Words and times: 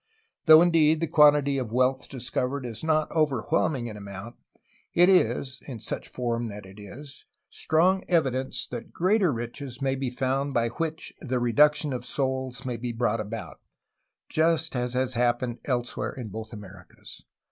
Though 0.47 0.63
indeed 0.63 0.99
the 0.99 1.05
quantity 1.05 1.59
of 1.59 1.71
wealth 1.71 2.09
discovered 2.09 2.65
is 2.65 2.83
not 2.83 3.11
overhwelming 3.11 3.85
in 3.85 3.95
amount, 3.95 4.35
it 4.95 5.09
is 5.09 5.59
[in 5.67 5.77
such 5.79 6.07
a 6.09 6.11
form 6.11 6.47
that 6.47 6.65
it 6.65 6.79
is] 6.79 7.27
strong 7.51 8.03
evidence 8.07 8.65
that 8.71 8.91
greater 8.91 9.31
riches 9.31 9.79
may 9.79 9.93
be 9.93 10.09
found 10.09 10.55
by 10.55 10.69
which 10.69 11.13
the 11.19 11.37
reduction 11.37 11.93
of 11.93 12.03
souls 12.03 12.65
may 12.65 12.77
be 12.77 12.91
brought 12.91 13.21
about, 13.21 13.59
just 14.27 14.75
as 14.75 14.95
has 14.95 15.13
hap 15.13 15.41
pened 15.41 15.59
[elsewhere] 15.67 16.13
in 16.17 16.29
both 16.29 16.51
Americas 16.51 17.23